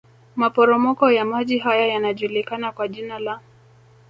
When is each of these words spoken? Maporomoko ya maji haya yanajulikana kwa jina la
Maporomoko 0.35 1.11
ya 1.11 1.25
maji 1.25 1.57
haya 1.59 1.87
yanajulikana 1.87 2.71
kwa 2.71 2.87
jina 2.87 3.19
la 3.19 3.39